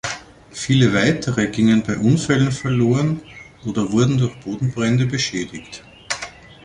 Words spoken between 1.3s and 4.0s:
gingen bei Unfällen verloren oder